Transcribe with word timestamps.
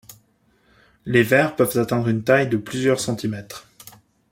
Les 1.05 1.21
vers 1.21 1.55
peuvent 1.55 1.77
atteindre 1.77 2.07
une 2.09 2.23
taille 2.23 2.49
de 2.49 2.57
plusieurs 2.57 2.99
centimètres. 2.99 3.67